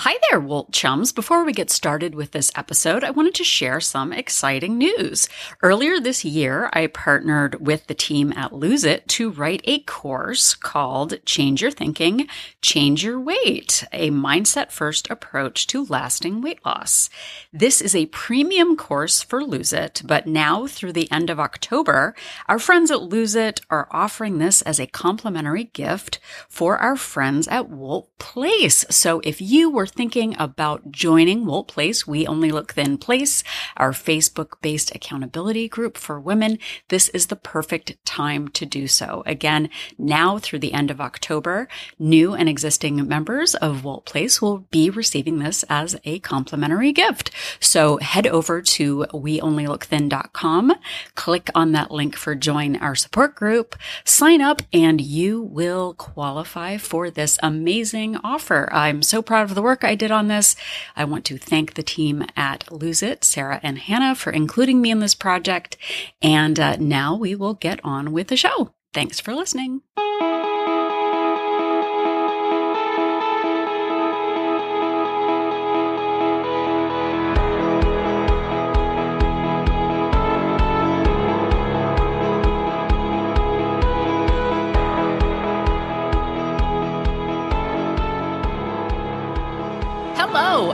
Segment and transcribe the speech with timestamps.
[0.00, 1.10] Hi there, Wolt Chums.
[1.10, 5.26] Before we get started with this episode, I wanted to share some exciting news.
[5.62, 10.52] Earlier this year, I partnered with the team at Lose It to write a course
[10.54, 12.28] called Change Your Thinking,
[12.60, 17.08] Change Your Weight, a mindset first approach to lasting weight loss.
[17.50, 22.14] This is a premium course for Lose It, but now through the end of October,
[22.48, 26.18] our friends at Lose It are offering this as a complimentary gift
[26.50, 28.84] for our friends at Wolt Place.
[28.90, 33.42] So if you were thinking about joining Wolt Place, We Only Look Thin Place,
[33.76, 36.58] our Facebook based accountability group for women,
[36.88, 39.22] this is the perfect time to do so.
[39.26, 41.68] Again, now through the end of October,
[41.98, 47.30] new and existing members of Wolt Place will be receiving this as a complimentary gift.
[47.60, 50.74] So head over to weonlylookthin.com,
[51.14, 56.76] click on that link for join our support group, sign up, and you will qualify
[56.76, 58.68] for this amazing offer.
[58.72, 60.56] I'm so proud of the work I did on this.
[60.94, 64.90] I want to thank the team at Lose It, Sarah and Hannah, for including me
[64.90, 65.76] in this project.
[66.22, 68.72] And uh, now we will get on with the show.
[68.92, 69.82] Thanks for listening.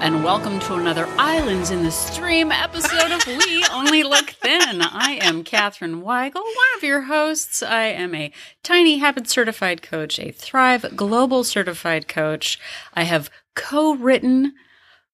[0.03, 4.83] And welcome to another Islands in the Stream episode of We Only Look Thin.
[4.83, 7.63] I am Katherine Weigel, one of your hosts.
[7.63, 8.33] I am a
[8.65, 12.59] Tiny Habit certified coach, a Thrive Global certified coach.
[12.95, 14.55] I have co written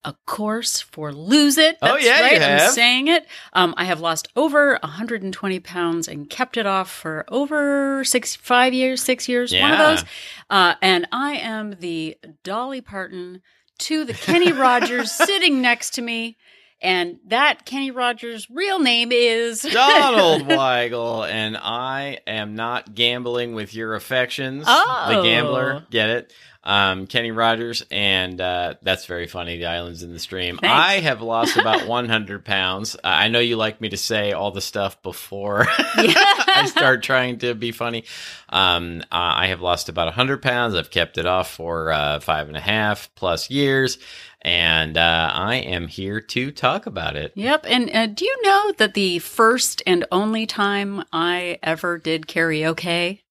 [0.06, 1.76] a course for Lose It.
[1.82, 2.62] Oh, That's yeah, you right.
[2.62, 3.26] I'm saying it.
[3.52, 8.72] Um, I have lost over 120 pounds and kept it off for over six, five
[8.72, 10.04] years, six years, one of those.
[10.48, 13.42] Uh, and I am the Dolly Parton
[13.78, 16.36] to the Kenny Rogers sitting next to me.
[16.80, 23.74] And that Kenny Rogers' real name is Donald Weigel, and I am not gambling with
[23.74, 24.64] your affections.
[24.66, 25.06] Oh.
[25.08, 26.32] The gambler, get it?
[26.68, 29.56] Um, Kenny Rogers, and uh, that's very funny.
[29.56, 30.58] The islands in the stream.
[30.58, 30.70] Thanks.
[30.70, 32.94] I have lost about 100 pounds.
[32.94, 37.38] Uh, I know you like me to say all the stuff before I start trying
[37.38, 38.04] to be funny.
[38.50, 40.74] Um, I have lost about 100 pounds.
[40.74, 43.96] I've kept it off for uh, five and a half plus years,
[44.42, 47.32] and uh, I am here to talk about it.
[47.34, 47.64] Yep.
[47.66, 53.22] And uh, do you know that the first and only time I ever did karaoke,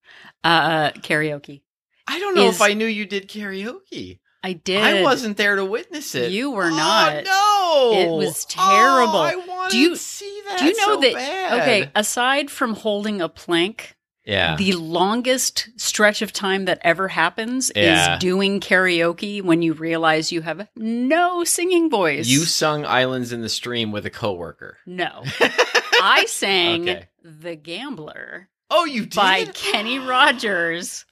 [0.43, 1.61] uh, karaoke,
[2.07, 4.19] I don't know is- if I knew you did karaoke.
[4.43, 4.81] I did.
[4.81, 6.31] I wasn't there to witness it.
[6.31, 7.23] You were Oh, not.
[7.25, 9.15] no, It was terrible.
[9.15, 10.59] Oh, I wanted Do you- to see that.
[10.59, 11.13] Do you know so that?
[11.13, 11.59] bad.
[11.61, 13.95] Okay, aside from holding a plank,
[14.25, 14.55] Yeah.
[14.55, 18.13] the longest stretch of time that ever happens Yeah.
[18.13, 22.27] is doing karaoke when you realize you have no singing voice.
[22.27, 24.77] you sung "Islands in the Stream" with a coworker.
[24.85, 25.23] no.
[26.01, 27.05] I sang Okay.
[27.23, 29.15] "The Gambler" Oh, you did.
[29.15, 31.05] by Kenny Rogers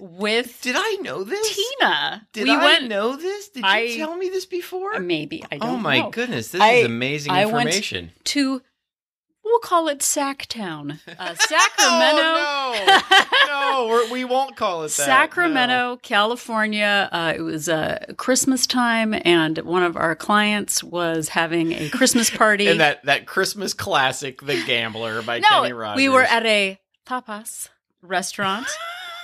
[0.00, 1.54] with Did I know this?
[1.54, 2.26] Tina.
[2.32, 3.48] Did we I went know this?
[3.50, 4.98] Did you I- tell me this before?
[5.00, 6.10] maybe I don't oh my know.
[6.10, 8.12] goodness, this I- is amazing I went- information.
[8.24, 8.62] to
[9.44, 12.22] we'll call it Sacktown, uh, Sacramento.
[12.22, 12.84] Oh,
[13.46, 15.06] no, no, we're, we won't call it that.
[15.06, 17.08] Sacramento, California.
[17.10, 22.30] Uh, it was uh, Christmas time, and one of our clients was having a Christmas
[22.36, 22.68] party.
[22.68, 25.96] And that that Christmas classic, "The Gambler" by no, Kenny Rogers.
[25.96, 27.68] we were at a tapas
[28.02, 28.66] restaurant.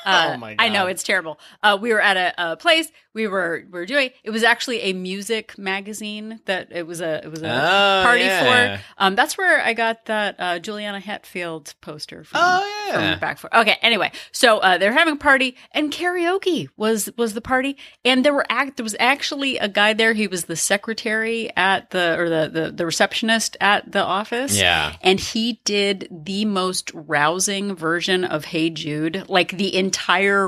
[0.06, 1.38] Uh, Oh my I know it's terrible.
[1.62, 2.90] Uh, we were at a, a place.
[3.12, 4.10] We were we were doing.
[4.24, 8.22] It was actually a music magazine that it was a it was a Oh, party
[8.24, 8.76] yeah.
[8.76, 8.82] for.
[8.98, 12.40] Um, that's where I got that uh, Juliana Hatfield poster from.
[12.42, 13.10] Oh yeah.
[13.12, 17.34] from back for okay anyway so uh they're having a party and karaoke was was
[17.34, 20.54] the party and there were act there was actually a guy there he was the
[20.54, 24.94] secretary at the or the the, the receptionist at the office Yeah.
[25.02, 29.95] and he did the most rousing version of hey jude like the entire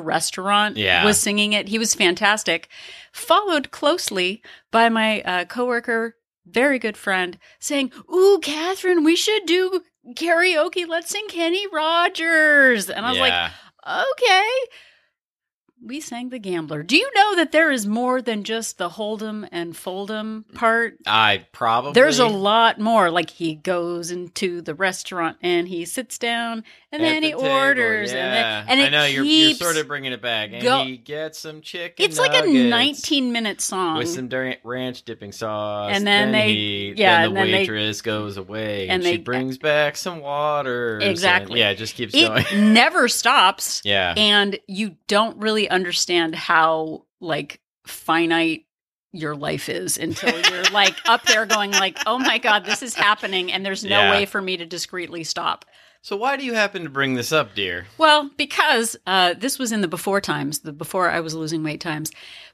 [0.01, 1.05] restaurant Yeah.
[1.05, 2.69] was singing it he was fantastic
[3.13, 6.17] followed closely by my uh, coworker
[6.47, 9.83] very good friend saying ooh catherine we should do
[10.15, 13.51] karaoke let's sing kenny rogers and i was yeah.
[13.87, 14.49] like okay
[15.85, 19.47] we sang the gambler do you know that there is more than just the hold'em
[19.53, 23.11] and fold'em part I probably there's a lot more.
[23.11, 27.47] Like he goes into the restaurant and he sits down and then the he table,
[27.47, 28.65] orders Yeah.
[28.67, 30.97] and then and I know you're, you're sort of bringing it back, and go- he
[30.97, 32.05] gets some chicken.
[32.05, 33.99] it's like a 19 minute song.
[33.99, 34.29] with some
[34.65, 38.37] ranch dipping sauce, And then they- he, yeah, then and the then they- waitress goes
[38.39, 40.95] away, and, and she they- uh, brings back some water.
[40.99, 41.61] and- Exactly.
[41.61, 42.45] yeah, it just keeps going.
[42.51, 48.65] it never stops yeah, and you don't really understand how like finite
[49.13, 52.95] your life is until you're like up there going like, "Oh my god, this is
[52.95, 54.11] happening and there's no Yeah.
[54.11, 55.65] way for me to discreetly stop."
[56.09, 57.87] So why do you happen to bring this up, dear?
[57.99, 61.83] Well, because uh, this was in the before times, the before I was losing weight
[61.83, 62.11] times.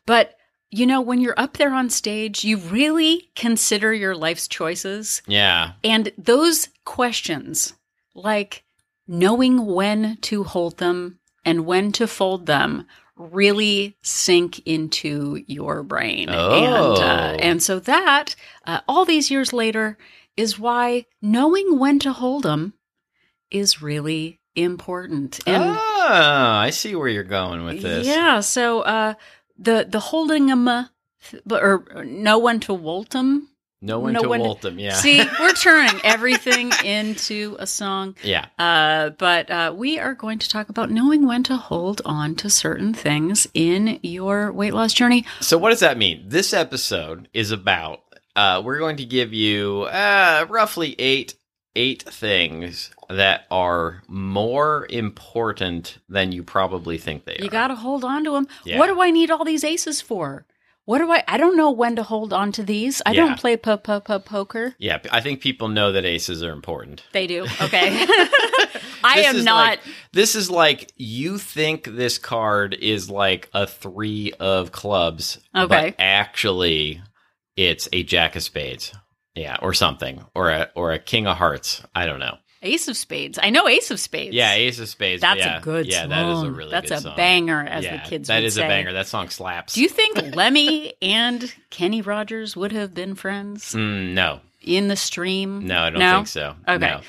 [0.07, 0.35] But
[0.73, 5.75] you know, when you're up there on stage, you really consider your life's choices, Yeah.
[5.85, 7.75] and those questions,
[8.13, 8.65] like
[9.07, 16.29] knowing when to hold them and when to fold them, really sink into your brain.
[16.29, 16.95] And Oh.
[16.95, 18.35] uh, and so that
[18.67, 19.97] uh, all these years later
[20.37, 22.73] is why knowing when to hold them
[23.55, 25.41] is really important.
[25.47, 28.07] And ah, I see where you're going with this.
[28.07, 29.15] yeah, so uh,
[29.59, 30.87] the the holding them, uh,
[31.51, 33.49] or, or know when to wolt them.
[33.83, 34.79] No one No to one to- Waltham.
[34.79, 34.95] Yeah.
[34.95, 38.17] See, we're turning everything into a song.
[38.23, 38.47] yeah.
[38.59, 42.49] Uh, but uh, we are going to talk about knowing when to hold on to
[42.49, 45.27] certain things in your weight loss journey.
[45.41, 46.25] So what does that mean?
[46.29, 48.01] This episode is about
[48.35, 51.35] uh, we're going to give you uh, roughly eight
[51.77, 57.45] eight things that are more important than you probably think they You are.
[57.45, 58.47] You got to hold on to them.
[58.65, 58.79] Yeah.
[58.79, 60.47] What do I need all these aces for?
[60.87, 61.25] What do I?
[61.27, 63.01] I don't know when to hold on to these.
[63.07, 63.25] I Yeah.
[63.27, 64.75] don't play po po po poker.
[64.79, 67.03] yeah, I think people know that aces are important.
[67.13, 67.47] They do.
[67.61, 68.07] Okay.
[69.07, 69.69] I This am not.
[69.69, 69.81] like-
[70.13, 75.67] this is like you think this card is like a three of clubs, Okay.
[75.91, 77.03] but actually
[77.57, 78.93] it's a jack of spades,
[79.35, 81.83] yeah, or something, or a or a king of hearts.
[81.95, 82.39] I don't know.
[82.63, 83.39] Ace of Spades.
[83.43, 84.35] I know Ace of Spades.
[84.35, 85.21] Yeah, ace of spades.
[85.21, 85.59] That's yeah.
[85.59, 86.09] a good Yeah, song.
[86.11, 87.15] that is a really That's a song.
[87.15, 88.65] banger, as yeah, the kids That is say.
[88.65, 88.95] a banger.
[88.95, 89.75] That song slaps.
[89.75, 94.97] Do you think Lemmy and Kenny Rogers would have been friends Mm, no, in the
[94.97, 95.67] stream?
[95.67, 96.15] no, I don't No?
[96.17, 96.57] think so.
[96.67, 96.79] Okay.
[96.87, 96.95] No.
[96.97, 97.03] Um,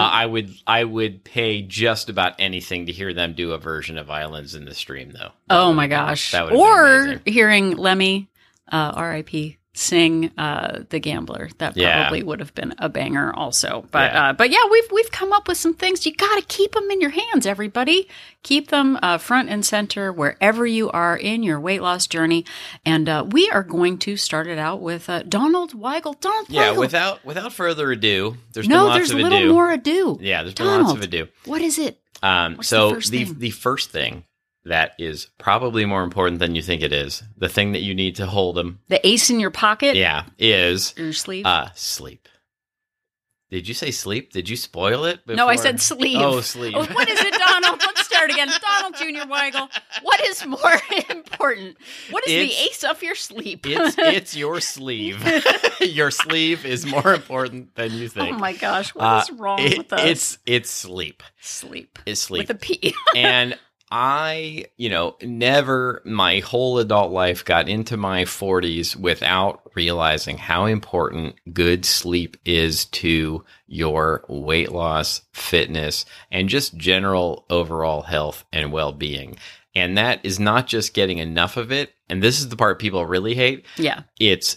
[0.00, 3.98] uh, I would, I would pay just about anything to hear them do a version
[3.98, 5.32] of "Islands in the Stream," though.
[5.48, 6.30] That Oh my gosh.
[6.32, 8.30] that would or hearing Lemmy,
[8.70, 12.02] uh, RIP, sing uh, "The Gambler." That Yeah.
[12.02, 13.84] probably would have been a banger, also.
[13.90, 14.28] But Yeah.
[14.28, 16.04] uh, but yeah, we've we've come up with some things.
[16.06, 18.08] You got to keep them in your hands, everybody.
[18.42, 22.44] Keep them uh, front and center wherever you are in your weight loss journey.
[22.84, 26.18] And uh, we are going to start it out with uh, Donald Weigel.
[26.20, 26.78] Donald Yeah, Weigel.
[26.78, 29.52] without without further ado, there's no, been lots there's a little ado.
[29.52, 30.18] more ado.
[30.20, 31.28] Yeah, there's been lots of ado.
[31.44, 31.98] What is it?
[32.22, 34.24] Um, What's the so first the the first thing
[34.64, 38.16] that is probably more important than you think it is, the thing that you need
[38.16, 39.96] to hold them, The ace in your pocket?
[39.96, 41.46] yeah, is Your sleeve?
[41.46, 42.28] uh sleep.
[43.50, 44.32] Did you say sleep?
[44.32, 45.20] Did you spoil it?
[45.26, 46.16] no, I said sleeve.
[46.18, 46.74] Oh, sleep.
[46.74, 47.82] Oh, what is it, Donald?
[47.84, 48.48] Let's start again.
[48.48, 49.30] Donald Jr.
[49.30, 49.68] Weigel.
[50.02, 50.80] What is more
[51.10, 51.76] important?
[52.10, 53.66] What is the ace of your sleep?
[53.66, 55.22] It's it's your sleeve.
[55.82, 58.34] your sleeve is more important than you think.
[58.36, 60.00] oh my gosh, what Uh, is wrong it- with us?
[60.06, 61.22] It's it's sleep.
[61.42, 61.98] sleep.
[62.06, 62.48] It's sleep.
[62.48, 62.94] With a P.
[63.14, 63.58] and
[63.94, 70.64] I, you know, never my whole adult life got into my 40s without realizing how
[70.64, 78.72] important good sleep is to your weight loss, fitness, and just general overall health and
[78.72, 79.36] well being.
[79.74, 81.92] And that is not just getting enough of it.
[82.08, 83.66] And this is the part people really hate.
[83.76, 84.04] yeah.
[84.18, 84.56] It's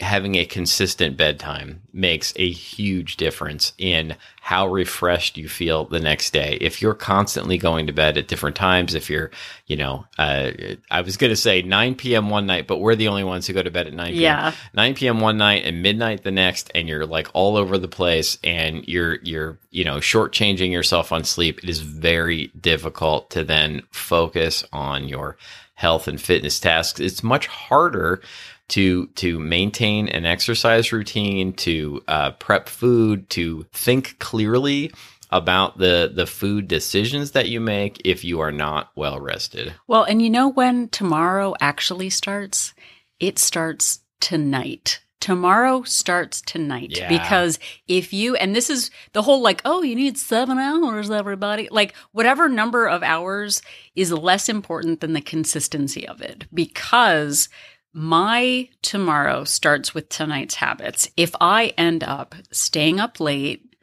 [0.00, 6.32] having a consistent bedtime makes a huge difference in how refreshed you feel the next
[6.32, 6.58] day.
[6.60, 9.30] If you're constantly going to bed at different times, if you're,
[9.66, 10.50] you know, uh,
[10.90, 12.28] I was going to say 9 p.m.
[12.28, 14.20] one night, but we're the only ones who go to bed at 9 p.m.
[14.20, 14.52] Yeah.
[14.74, 15.20] 9 p.m.
[15.20, 19.20] one night and midnight the next, and you're like all over the place and you're,
[19.22, 21.62] you're, you know, shortchanging yourself on sleep.
[21.62, 25.36] It is very difficult to then focus on your
[25.74, 27.00] health and fitness tasks.
[27.00, 28.22] It's much harder
[28.68, 34.92] to to maintain an exercise routine, to uh, prep food, to think clearly
[35.30, 39.74] about the the food decisions that you make if you are not well rested.
[39.86, 42.72] Well, and you know when tomorrow actually starts?
[43.20, 45.00] It starts tonight.
[45.20, 47.08] Tomorrow starts tonight Yeah.
[47.08, 51.66] because if you, and this is the whole like, oh, you need seven hours, everybody.
[51.70, 53.62] Like, whatever number of hours
[53.96, 57.48] is less important than the consistency of it because
[57.94, 61.08] my tomorrow starts with tonight's habits.
[61.16, 63.74] If I end up staying up late,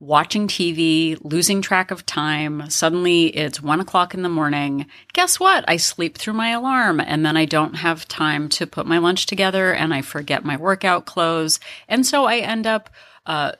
[0.00, 2.68] watching TV, losing track of time.
[2.68, 4.86] Suddenly it's one o'clock in the morning.
[5.14, 5.64] Guess what?
[5.66, 9.24] I sleep through my alarm and then I don't have time to put my lunch
[9.24, 11.58] together and I forget my workout clothes.
[11.88, 12.90] And so I end up
[13.26, 13.52] uh,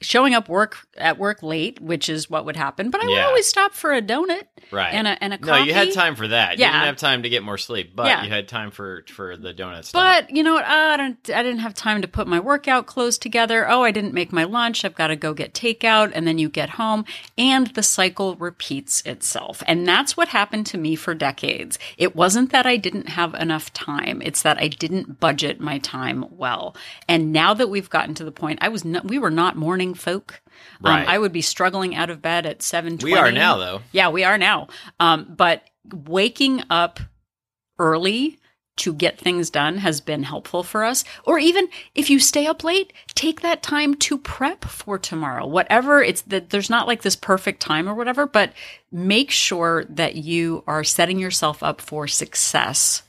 [0.00, 2.90] showing up work at work late, which is what would happen.
[2.90, 4.42] But I would always stop for a donut
[4.72, 4.92] Right.
[4.92, 5.60] and a and a coffee.
[5.60, 6.58] no, you had time for that.
[6.58, 6.72] You Yeah.
[6.72, 8.24] didn't have time to get more sleep, but Yeah.
[8.24, 9.92] you had time for for the donuts.
[9.92, 10.64] But you know what?
[10.64, 11.16] I don't.
[11.32, 13.68] I didn't have time to put my workout clothes together.
[13.70, 14.84] Oh, I didn't make my lunch.
[14.84, 17.04] I've got to go get takeout, and then you get home,
[17.38, 19.62] and the cycle repeats itself.
[19.66, 21.78] And that's what happened to me for decades.
[21.98, 24.20] It wasn't that I didn't have enough time.
[24.24, 26.74] It's that I didn't budget my time well.
[27.08, 29.94] And now that we've gotten to the point, I was not, we were not morning
[29.94, 30.40] folk.
[30.80, 31.02] Right.
[31.02, 32.98] Um, I would be struggling out of bed at seven.
[33.02, 33.82] we are now, though.
[33.92, 34.68] Yeah, we are now.
[35.00, 37.00] Um, but waking up
[37.78, 38.38] early
[38.76, 41.04] to get things done has been helpful for us.
[41.24, 45.46] Or even if you stay up late, take that time to prep for tomorrow.
[45.46, 48.52] Whatever it's that there's not like this perfect time or whatever, but
[48.90, 53.02] make sure that you are setting yourself up for success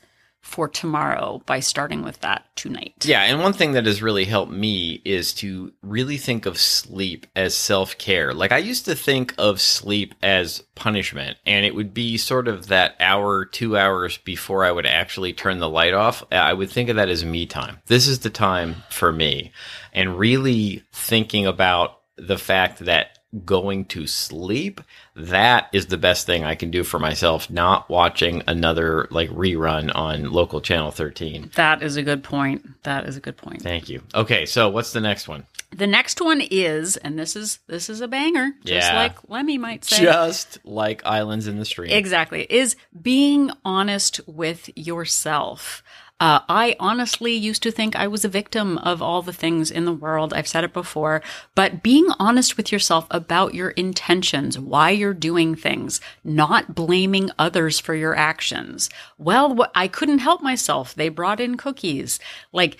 [0.46, 2.94] for tomorrow by starting with that tonight.
[3.04, 7.26] Yeah, and one thing that has really helped me is to really think of sleep
[7.34, 8.32] as self care.
[8.32, 12.68] Like, I used to think of sleep as punishment, and it would be sort of
[12.68, 16.24] that hour, two hours before I would actually turn the light off.
[16.30, 17.78] I would think of that as me time.
[17.86, 19.52] This is the time for me.
[19.92, 24.80] And really thinking about the fact that going to sleep
[25.14, 29.90] that is the best thing i can do for myself not watching another like rerun
[29.94, 32.82] on local channel 13 That is a good point.
[32.84, 33.62] That is a good point.
[33.62, 34.02] Thank you.
[34.14, 35.44] Okay, so what's the next one?
[35.70, 38.96] The next one is, and this is this is a banger, just Yeah.
[38.96, 40.02] like Lemmy might say.
[40.02, 41.90] Just like Islands in the Stream.
[41.90, 42.46] Exactly.
[42.48, 45.82] Is being honest with yourself.
[46.18, 49.84] Uh, I honestly used to think I was a victim of all the things in
[49.84, 50.32] the world.
[50.32, 51.22] I've said it before,
[51.54, 57.78] but being honest with yourself about your intentions, why you're doing things, not blaming others
[57.78, 58.88] for your actions.
[59.18, 60.94] Well, I couldn't help myself.
[60.94, 62.18] They brought in cookies.
[62.50, 62.78] Like,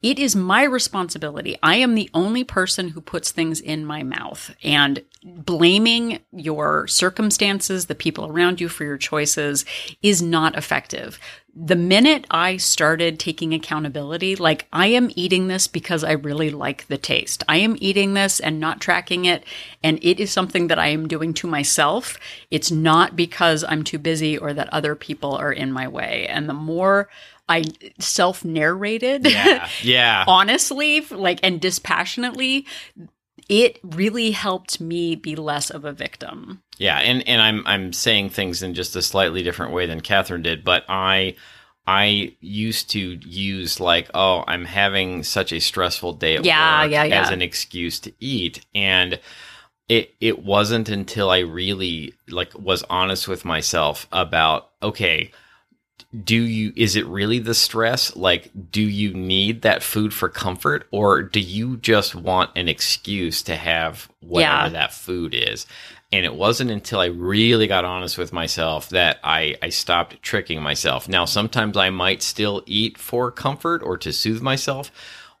[0.00, 1.56] it is my responsibility.
[1.62, 4.54] I am the only person who puts things in my mouth.
[4.62, 9.64] And blaming your circumstances, the people around you for your choices
[10.00, 11.18] is not effective.
[11.52, 16.86] The minute I started taking accountability, like I am eating this because I really like
[16.86, 17.42] the taste.
[17.48, 19.42] I am eating this and not tracking it.
[19.82, 22.20] And it is something that I am doing to myself.
[22.52, 26.28] It's not because I'm too busy or that other people are in my way.
[26.28, 27.08] And the more
[27.48, 27.64] I
[27.98, 29.68] self narrated, yeah.
[29.82, 30.24] Yeah.
[30.26, 32.66] honestly, like, and dispassionately,
[33.48, 36.62] it really helped me be less of a victim.
[36.78, 40.42] Yeah, and and I'm I'm saying things in just a slightly different way than Catherine
[40.42, 41.34] did, but I
[41.86, 46.92] I used to use like, oh, I'm having such a stressful day at Yeah, work
[46.92, 47.22] yeah, yeah.
[47.22, 48.64] as an excuse to eat.
[48.74, 49.18] And
[49.88, 55.30] it it wasn't until I really like was honest with myself about, okay,
[56.24, 58.16] do you is it really the stress?
[58.16, 60.86] Like do you need that food for comfort?
[60.90, 64.68] Or do you just want an excuse to have whatever Yeah.
[64.70, 65.66] that food is?
[66.10, 70.62] And it wasn't until i really got honest with myself that i i stopped tricking
[70.62, 71.08] myself.
[71.08, 74.90] Now sometimes i might still eat for comfort or to soothe myself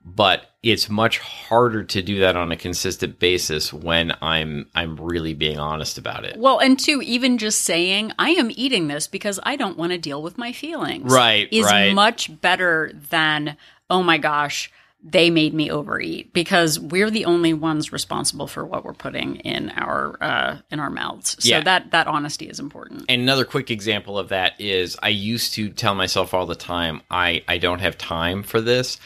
[0.04, 5.34] but it's much harder to do that on a consistent basis when i'm i'm really
[5.34, 9.38] being honest about it Well, and two, even just saying, I am eating this because
[9.42, 11.10] I don't want to deal with my feelings.
[11.12, 11.92] Right, Is right.
[11.94, 13.56] much better than,
[13.90, 14.70] oh my gosh,
[15.02, 19.70] they made me overeat because we're the only ones responsible for what we're putting in
[19.70, 21.36] our uh, in our mouths.
[21.38, 21.60] So Yeah.
[21.62, 23.04] that that honesty is important.
[23.08, 27.02] And another quick example of that is I used to tell myself all the time,
[27.10, 28.98] I, I don't have time for this.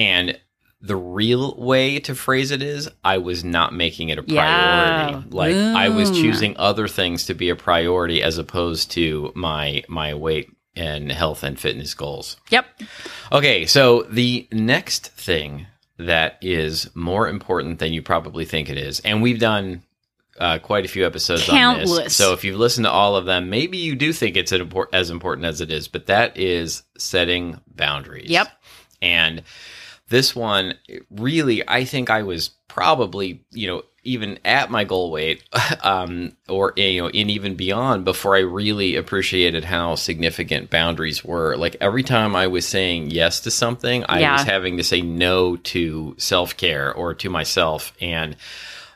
[0.00, 0.38] And
[0.80, 5.12] the real way to phrase it is I was not making it a priority.
[5.12, 5.22] Yeah.
[5.30, 6.22] Like I was Mm.
[6.22, 11.42] choosing other things to be a priority as opposed to my my weight and health
[11.42, 12.36] and fitness goals.
[12.48, 12.64] Yep.
[13.30, 15.66] Okay, so the next thing
[15.98, 19.82] that is more important than you probably think it is, and we've done
[20.38, 21.90] uh, quite a few episodes on Countless.
[22.04, 22.16] this.
[22.16, 25.10] So if you've listened to all of them, maybe you do think it's import- as
[25.10, 28.30] important as it is, but that is setting boundaries.
[28.30, 28.48] Yep.
[29.02, 29.42] And
[30.10, 30.74] this one,
[31.10, 35.42] really, I think I was probably, you know, even at my goal weight,
[35.82, 41.56] um, or you know, and even beyond, before I really appreciated how significant boundaries were.
[41.56, 44.32] Like every time I was saying yes to something, I Yeah.
[44.34, 48.36] was having to say no to self care or to myself, and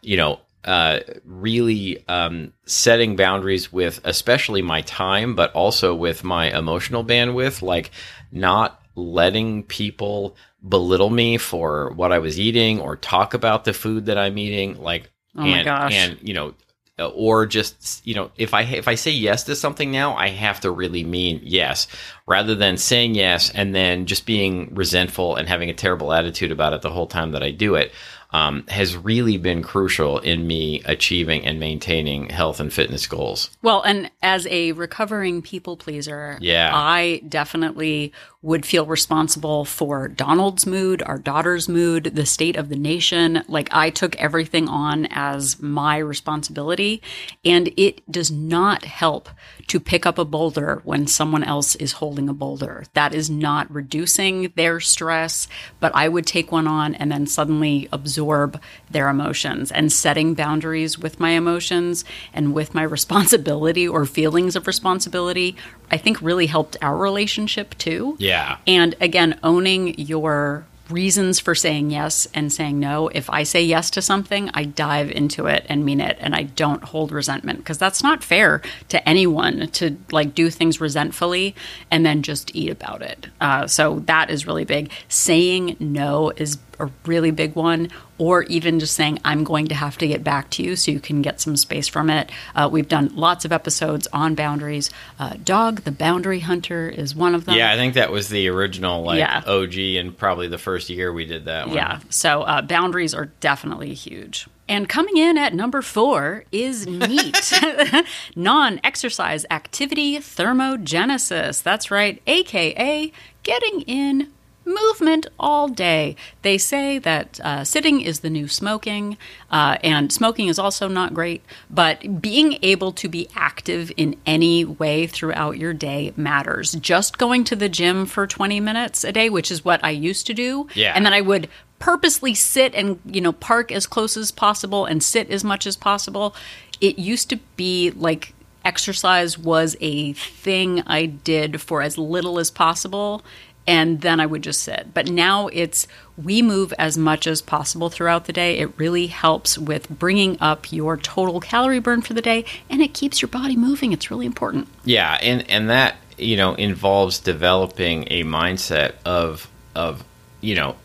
[0.03, 6.57] you know, uh, really um, setting boundaries with, especially my time, but also with my
[6.57, 7.91] emotional bandwidth, like
[8.33, 14.07] not letting people belittle me for what I was eating or talk about the food
[14.07, 15.93] that I'm eating, like, Oh my and, gosh.
[15.95, 16.55] and you know,
[16.97, 20.29] uh, or just you know, if I if I say yes to something now, I
[20.29, 21.89] have to really mean yes,
[22.27, 26.73] rather than saying yes and then just being resentful and having a terrible attitude about
[26.73, 27.91] it the whole time that I do it.
[28.31, 33.49] um, has really been crucial in me achieving and maintaining health and fitness goals.
[33.63, 36.73] Well, and as a recovering people pleaser, Yeah.
[36.75, 38.13] I definitely
[38.45, 43.43] would feel responsible for Donald's mood, our daughter's mood, the state of the nation.
[43.49, 47.01] Like I took everything on as my responsibility,
[47.43, 49.31] and it does not help
[49.69, 52.85] to pick up a boulder when someone else is holding a boulder.
[52.93, 55.49] That is not reducing their stress,
[55.81, 58.61] but I would take one on and then suddenly absorb
[58.91, 64.67] their emotions and setting boundaries with my emotions and with my responsibility or feelings of
[64.67, 65.57] responsibility,
[65.91, 68.17] I think really helped our relationship too.
[68.19, 68.34] Yeah.
[68.67, 73.09] And again, owning your reasons for saying yes and saying no.
[73.09, 76.45] If I say yes to something, I dive into it and mean it and I
[76.45, 81.55] don't hold resentment because that's not fair to anyone to like do things resentfully
[81.91, 83.29] and then just eat about it.
[83.41, 84.91] Uh, so that is really big.
[85.09, 89.99] Saying no is a really big one, or even just saying, I'm going to have
[89.99, 92.31] to get back to you so you can get some space from it.
[92.55, 94.91] Uh, we've done lots of episodes on boundaries.
[95.19, 97.57] Uh, Dog, the boundary hunter, is one of them.
[97.57, 99.43] Yeah, I think that was the original like Yeah.
[99.47, 101.77] OG and probably the first year we did that one.
[101.77, 102.01] Yeah.
[102.11, 104.47] So uh, boundaries are definitely huge.
[104.67, 107.53] And coming in at number four is NEAT,
[108.37, 111.63] non exercise activity thermogenesis.
[111.63, 113.13] That's right, AKA
[113.43, 114.29] getting in
[114.65, 116.17] movement all day.
[116.43, 119.17] They say that uh, sitting is the new smoking,
[119.51, 124.65] uh, and smoking is also not great, but being able to be active in any
[124.65, 126.73] way throughout your day matters.
[126.73, 130.27] Just going to the gym for 20 minutes a day, which is what I used
[130.27, 130.93] to do, Yeah.
[130.95, 131.49] and then I would
[131.81, 135.77] purposely sit and you know park as close as possible and sit as much as
[135.77, 136.35] possible
[136.81, 138.33] it used to be like
[138.65, 143.23] exercise was a thing i did for as little as possible
[143.67, 144.93] and then i would just sit.
[144.93, 148.59] But now it's we move as much as possible throughout the day.
[148.59, 152.95] It really helps with bringing up your total calorie burn for the day and it
[152.95, 153.93] keeps your body moving.
[153.93, 154.69] It's really important.
[154.85, 160.05] Yeah, and and that you know involves developing a mindset of of
[160.41, 160.77] you know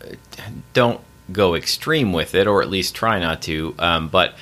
[0.72, 1.00] don't
[1.32, 3.74] go extreme with it, or at least try not to.
[3.78, 4.34] Um, but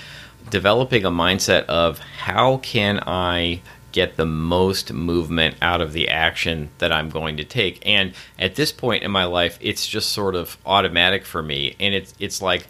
[0.50, 3.61] developing a mindset of how can I
[3.98, 7.84] get the most movement out of the action that I'm going to take.
[7.84, 11.92] And at this point in my life, it's just sort of automatic for me, and
[11.94, 12.68] it's it's like,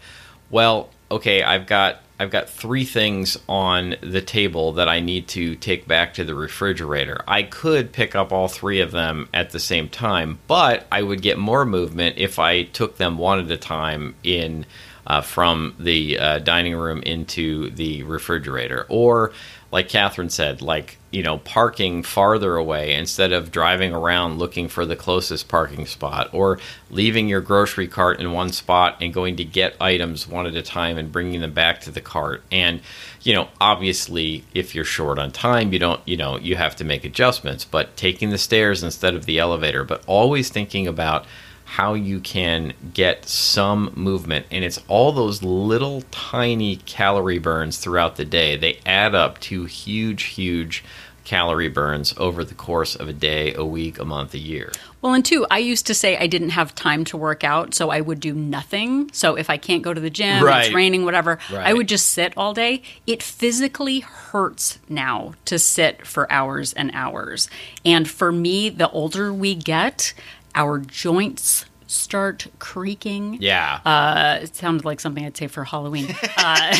[0.48, 5.54] well, okay, I've got I've got three things on the table that I need to
[5.54, 7.22] take back to the refrigerator.
[7.28, 11.20] I could pick up all three of them at the same time, but I would
[11.20, 14.64] get more movement if I took them one at a time in
[15.08, 18.86] uh, from the uh, dining room into the refrigerator.
[18.88, 19.32] Or,
[19.72, 24.84] like Catherine said, like, you know, parking farther away instead of driving around looking for
[24.84, 26.58] the closest parking spot, or
[26.90, 30.62] leaving your grocery cart in one spot and going to get items one at a
[30.62, 32.42] time and bringing them back to the cart.
[32.52, 32.80] And,
[33.22, 36.84] you know, obviously, if you're short on time, you don't, you know, you have to
[36.84, 41.24] make adjustments, but taking the stairs instead of the elevator, but always thinking about
[41.68, 48.16] how you can get some movement and it's all those little tiny calorie burns throughout
[48.16, 50.82] the day they add up to huge huge
[51.24, 55.12] calorie burns over the course of a day a week a month a year Well,
[55.14, 58.00] and two, I used to say I didn't have time to work out, so I
[58.00, 59.10] would do nothing.
[59.12, 60.64] So if I can't go to the gym, Right.
[60.66, 62.82] it's raining, whatever, I would just sit all day.
[63.06, 67.48] It physically hurts now to sit for hours and hours.
[67.84, 70.14] And for me, the older we get,
[70.58, 73.38] our joints start creaking.
[73.40, 73.80] yeah.
[73.84, 76.14] Uh, it sounded like something I'd say for Halloween.
[76.36, 76.76] Uh,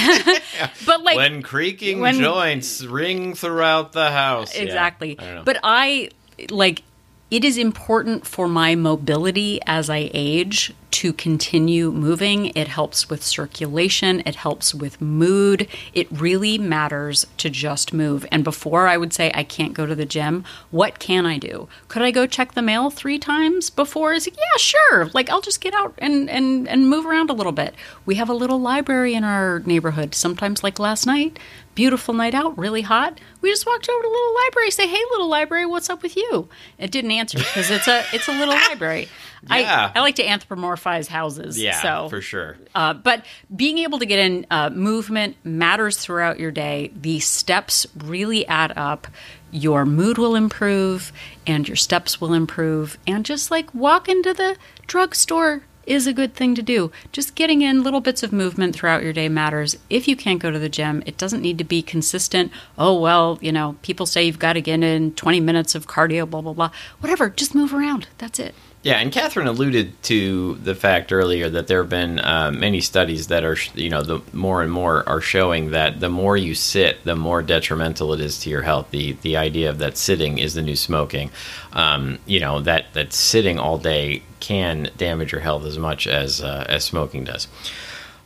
[0.87, 4.55] but like when creaking when- joints ring throughout the house.
[4.55, 5.19] Yeah, exactly.
[5.19, 6.11] I but i
[6.51, 6.83] like
[7.31, 12.47] it is important for my mobility as i age to continue moving.
[12.55, 14.23] It helps with circulation.
[14.25, 15.69] It helps with mood.
[15.93, 18.27] It really matters to just move.
[18.31, 20.45] And before i would say i can't go to the gym.
[20.71, 21.69] What can i do?
[21.89, 24.13] Could i go check the mail three times before?
[24.13, 25.07] Is yeah sure.
[25.15, 27.75] Like i'll just get out and and and move around a little bit.
[28.07, 31.39] We have a little library in our neighborhood sometimes like last night.
[31.75, 33.21] Beautiful night out, really hot.
[33.41, 36.17] We just walked over to a little library, say, "Hey, little library, what's up with
[36.17, 39.09] you?" It didn't answer because it's a it's a little library.
[39.43, 39.93] Yeah.
[39.95, 41.61] I I like to anthropomorphize houses.
[41.61, 43.25] yeah so for sure uh, but
[43.55, 46.91] being able to get in uh, movement matters throughout your day.
[46.95, 49.07] The steps really add up.
[49.51, 51.13] Your mood will improve
[51.47, 52.99] and your steps will improve.
[53.07, 56.93] And just like walk into the drugstore is a good thing to do.
[57.13, 59.77] Just getting in little bits of movement throughout your day matters.
[59.89, 62.53] If you can't go to the gym, it doesn't need to be consistent.
[62.77, 66.29] Oh, well, you know, people say you've got to get in 20 minutes of cardio,
[66.29, 66.71] blah, blah, blah.
[67.01, 68.07] Whatever, just move around.
[68.19, 68.55] That's it.
[68.85, 73.27] Yeah, and Catherine alluded to the fact earlier that there have been uh, many studies
[73.27, 77.03] that are, you know, the more and more are showing that the more you sit,
[77.03, 78.91] the more detrimental it is to your health.
[78.93, 81.31] The the idea of that sitting is the new smoking.
[81.73, 86.41] Um, you know that that sitting all day can damage your health as much as
[86.41, 87.49] uh, as smoking does.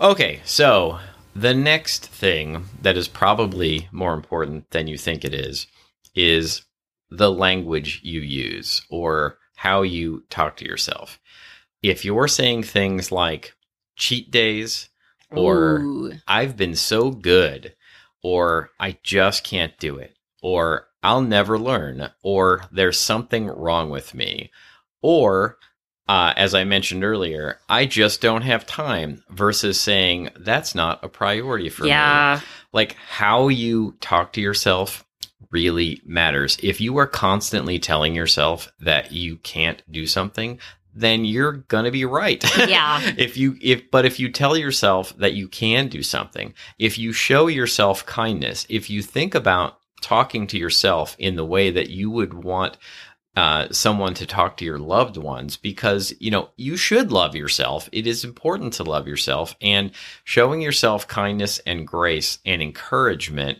[0.02, 0.98] Okay, so
[1.34, 5.66] the next thing that is probably more important than you think it is
[6.14, 6.62] is
[7.10, 11.20] the language you use or how you talk to yourself.
[11.84, 13.54] If you're saying things like
[13.94, 14.88] cheat days
[15.30, 16.12] or Ooh.
[16.26, 17.72] I've been so good
[18.24, 24.14] or I just can't do it or I'll never learn or there's something wrong with
[24.14, 24.50] me
[25.00, 25.58] or
[26.08, 31.08] uh, as I mentioned earlier, I just don't have time versus saying that's not a
[31.08, 32.40] priority for me yeah.
[32.72, 35.04] like how you talk to yourself
[35.50, 36.56] really matters.
[36.62, 40.58] If you are constantly telling yourself that you can't do something,
[40.94, 42.42] then you're going to be right.
[42.68, 43.00] Yeah.
[43.16, 47.12] if you if but if you tell yourself that you can do something, if you
[47.12, 52.10] show yourself kindness, if you think about talking to yourself in the way that you
[52.10, 52.76] would want
[53.34, 57.88] uh, someone to talk to your loved ones because you know you should love yourself
[57.90, 59.90] it is important to love yourself and
[60.24, 63.58] showing yourself kindness and grace and encouragement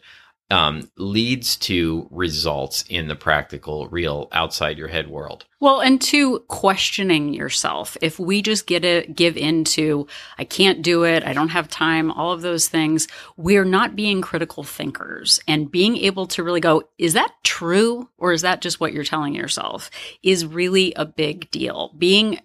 [0.53, 6.40] um, leads to results in the practical real outside your head world Well, and two,
[6.48, 7.96] questioning yourself.
[8.03, 12.11] If we just get it, give into, I can't do it, I don't have time,
[12.11, 16.83] all of those things, we're not being critical thinkers and being able to really go,
[16.98, 18.09] is that true?
[18.18, 19.88] Or is that just what you're telling yourself
[20.25, 21.94] is really a big deal.
[21.96, 22.40] Being,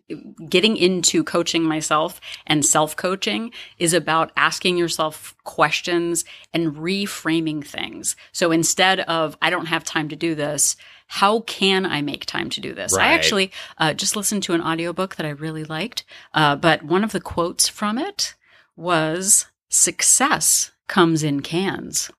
[0.48, 8.16] getting into coaching myself and self coaching is about asking yourself questions and reframing things.
[8.32, 10.76] So instead of, I don't have time to do this,
[11.08, 12.96] how can I make time to do this?
[12.96, 17.04] I actually uh, just listened to an audiobook that I really liked, uh, but one
[17.04, 18.36] of the quotes from it
[18.76, 22.12] was Success comes in cans,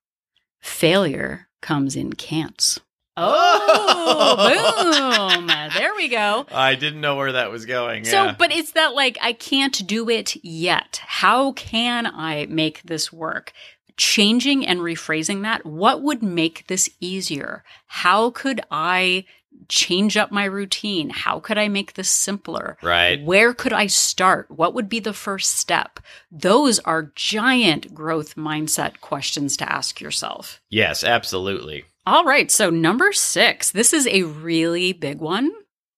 [0.61, 2.81] failure comes in cans.
[3.21, 5.47] Oh, boom.
[5.77, 6.47] There we go.
[6.53, 10.09] i didn't know where that was going So, but it's that like, I can't do
[10.09, 11.01] it yet.
[11.05, 13.53] How can I make this work?
[13.99, 17.65] Changing and rephrasing that, what would make this easier?
[17.87, 19.27] How could I
[19.69, 21.11] change up my routine?
[21.11, 22.79] How could I make this simpler?
[22.83, 24.51] right Where could I start?
[24.51, 26.01] What would be the first step?
[26.31, 30.61] Those are giant growth mindset questions to ask yourself.
[30.71, 32.51] yes absolutely All right.
[32.51, 35.53] So, number six, this is a really big one.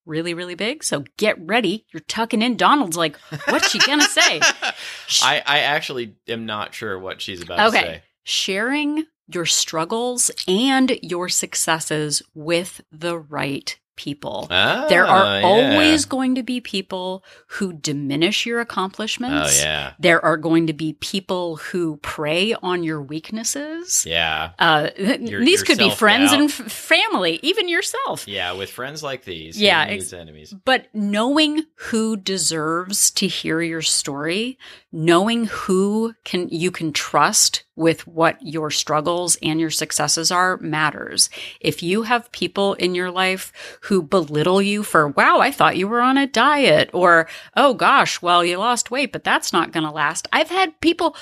[0.07, 0.83] Really, really big.
[0.83, 1.85] So, get ready.
[1.93, 2.57] You're tucking in.
[2.57, 3.17] Donald's like,
[3.49, 4.41] what's she going to say?
[5.23, 7.81] I, I actually am not sure what she's about to Okay.
[7.81, 14.47] say Sharing your struggles and your successes with the right people.
[14.51, 15.47] Ah, there are yeah.
[15.47, 17.23] always going to be people
[17.59, 19.61] who diminish your accomplishments.
[19.61, 24.07] oh yeah There are going to be people who prey on your weaknesses.
[24.07, 28.27] yeah Uh, Your- these could be friends and f- family, even yourself.
[28.27, 33.83] yeah with friends like these Yeah, ex- enemies But knowing who deserves to hear your
[33.83, 34.59] story,
[34.93, 41.31] knowing who can you can trust with what your struggles and your successes are matters.
[41.61, 45.87] If you have people in your life who belittle you for, wow, I thought you
[45.89, 49.85] were on a diet or, oh gosh, well, you lost weight, but that's not going
[49.85, 50.27] to last.
[50.33, 51.15] I've had people,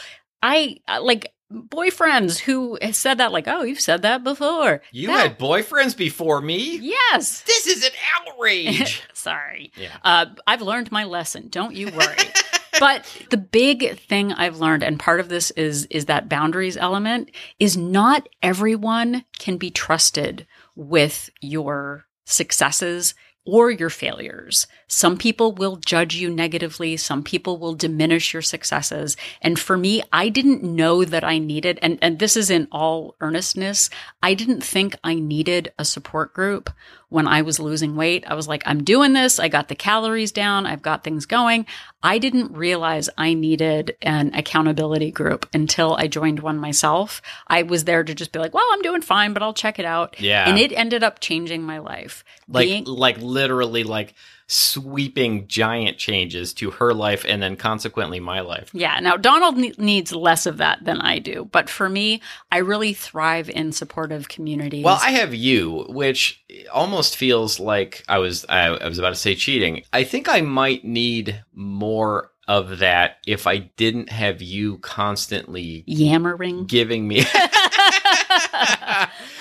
[0.42, 4.82] I uh, like boyfriends who said that like, oh, you've said that before.
[4.92, 7.40] you That- had boyfriends before me Yes.
[7.42, 7.92] this is an
[8.26, 9.72] outrage Sorry.
[9.76, 9.96] Yeah.
[10.02, 11.48] Uh, I've learned my lesson.
[11.48, 12.16] Don't you worry.
[12.78, 17.30] but the big thing I've learned, and part of this is is that boundaries element,
[17.58, 23.14] is not everyone can be trusted with your successes
[23.48, 24.66] or your failures.
[24.88, 26.98] Some people will judge you negatively.
[26.98, 29.16] Some people will diminish your successes.
[29.40, 33.16] And for me, I didn't know that I needed, and, and this is in all
[33.22, 33.88] earnestness,
[34.22, 36.68] I didn't think I needed a support group
[37.10, 38.24] when I was losing weight.
[38.26, 39.38] I was like, I'm doing this.
[39.40, 40.66] I got the calories down.
[40.66, 41.64] I've got things going.
[42.02, 47.22] I didn't realize I needed an accountability group until I joined one myself.
[47.46, 49.86] I was there to just be like, well, I'm doing fine, but I'll check it
[49.86, 50.20] out.
[50.20, 50.48] Yeah.
[50.48, 52.24] And it ended up changing my life.
[52.46, 54.14] like Being- like literally like
[54.50, 58.98] sweeping giant changes to her life and then consequently my life Yeah.
[59.00, 61.48] Now, Donald ne- needs less of that than I do.
[61.52, 64.84] But for me, I really thrive in supportive communities.
[64.84, 69.14] well i have you which almost feels like i was I, I was about to
[69.16, 74.78] say cheating i think i might need more of that if i didn't have you
[74.78, 76.64] constantly yammering.
[76.64, 77.24] giving me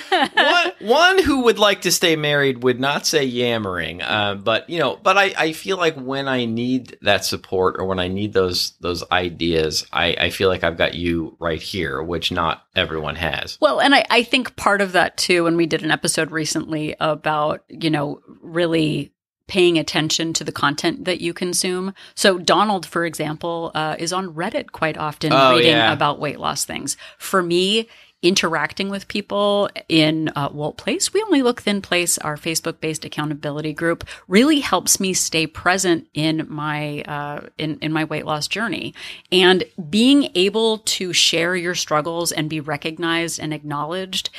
[0.10, 4.80] one, one who would like to stay married would not say yammering, uh, but you
[4.80, 8.34] know, but I, I feel like when I need that support or when I need
[8.34, 13.16] those those ideas, I, I feel like I've got you right here, which not everyone
[13.16, 13.58] has.
[13.62, 16.96] Well, and I, I think part of that too, and we did an episode recently
[17.00, 19.12] about, you know, really
[19.48, 21.94] paying attention to the content that you consume.
[22.16, 25.94] So Donald, for example, uh, is on Reddit quite often Oh, reading yeah.
[25.94, 26.98] about weight loss things.
[27.18, 27.88] For me,
[28.24, 33.74] interacting with people in uh, Wolt Place, we only look thin place, our Facebook-based accountability
[33.74, 38.94] group, really helps me stay present in my uh, in in my weight loss journey.
[39.32, 44.30] And being able to share your struggles and be recognized and acknowledged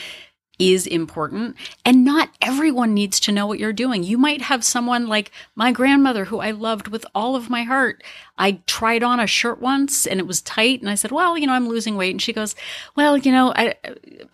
[0.59, 4.03] is important and not everyone needs to know what you're doing.
[4.03, 8.03] You might have someone like my grandmother who I loved with all of my heart.
[8.37, 11.47] I tried on a shirt once and it was tight and I said, "Well, you
[11.47, 12.55] know, I'm losing weight." And she goes,
[12.97, 13.77] "Well, you know, I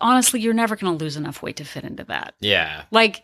[0.01, 2.83] honestly, you're never going to lose enough weight to fit into that." Yeah.
[2.91, 3.23] Like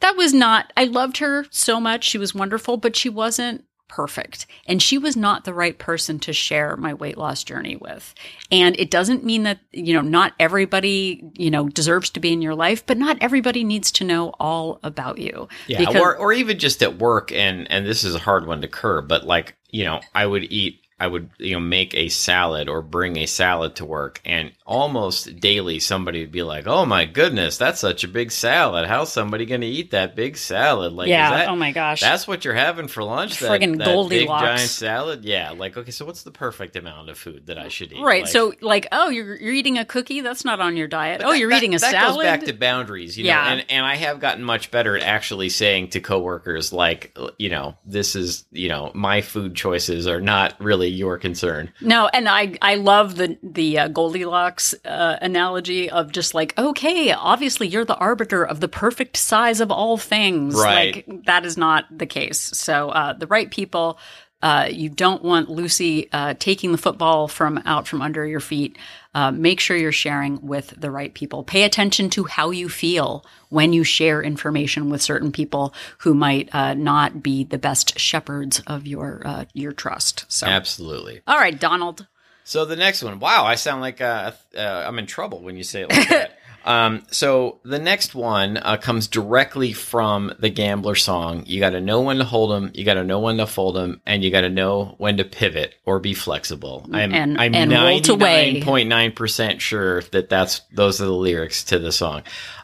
[0.00, 2.04] that was not I loved her so much.
[2.04, 4.46] She was wonderful, but she wasn't perfect.
[4.66, 8.14] And she was not the right person to share my weight loss journey with.
[8.50, 12.40] And it doesn't mean that, you know, not everybody, you know, deserves to be in
[12.40, 15.46] your life, but not everybody needs to know all about you.
[15.66, 18.62] Yeah, Because- or or even just at work, and and this is a hard one
[18.62, 22.08] to curb, but like you know, I would eat, I would you know make a
[22.10, 26.86] salad or bring a salad to work, and almost daily somebody would be like, "Oh
[26.86, 28.86] my goodness, that's such a big salad!
[28.86, 30.92] How's somebody going to eat that big salad?
[30.92, 31.26] Like, yeah.
[31.26, 32.00] is that, oh my gosh.
[32.02, 33.40] that's what you're having for lunch?
[33.40, 34.42] That, Friggin' that big Goldilocks.
[34.44, 35.24] giant salad?
[35.24, 38.00] Yeah, like okay, so what's the perfect amount of food that I should eat?
[38.00, 38.22] Right.
[38.22, 40.20] Like, so like, oh, you're you're eating a cookie?
[40.20, 41.20] That's not on your diet.
[41.24, 42.18] Oh, that- you're that- eating a that salad?
[42.18, 43.30] goes back to boundaries, you know.
[43.30, 43.52] Yeah.
[43.54, 47.76] And and I have gotten much better at actually saying to coworkers, like, you know,
[47.84, 51.72] this is, you know, my food choices are not really your concern.
[51.80, 57.12] No, and I I love the the uh, Goldilocks uh, analogy of just like okay,
[57.12, 60.54] obviously you're the arbiter of the perfect size of all things.
[60.54, 61.06] Right.
[61.08, 62.38] Like that is not the case.
[62.38, 63.98] So uh, the right people.
[64.42, 68.76] Uh, you don't want Lucy uh, taking the football from out from under your feet.
[69.14, 71.44] Uh, make sure you're sharing with the right people.
[71.44, 76.48] Pay attention to how you feel when you share information with certain people who might
[76.54, 80.24] uh, not be the best shepherds of your uh, your trust.
[80.28, 81.20] So, Absolutely.
[81.26, 82.06] all right, Donald.
[82.44, 85.64] So the next one, wow, I sound like uh, uh, I'm in trouble when you
[85.64, 86.38] say it like that.
[86.64, 91.44] Um, so the next one uh, comes directly from the Gambler song.
[91.46, 93.76] You got to know when to hold them, you got to know when to fold
[93.76, 96.88] them, and you got to know when to pivot or be flexible.
[96.92, 98.62] I'm And- I'm and wilt away.
[98.64, 102.22] 99.9% sure that that's those are the lyrics to the song.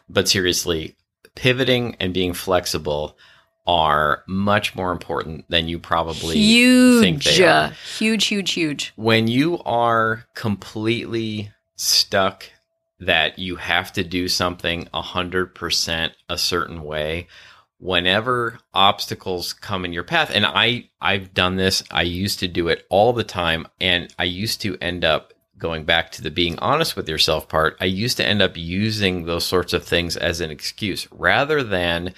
[0.08, 0.96] But seriously,
[1.34, 3.16] pivoting and being flexible
[3.66, 6.34] are much more important than you probably
[7.02, 8.92] think they are huge, huge, huge.
[8.96, 12.44] when you are completely stuck
[13.00, 17.28] that you have to do something 100% a certain way.
[17.78, 22.66] Whenever obstacles come in your path and i i've done this i used to do
[22.66, 26.58] it all the time and i used to end up going back to the being
[26.61, 27.76] honest with yourself part.
[27.80, 32.14] I used to end up using those sorts of things as an excuse rather than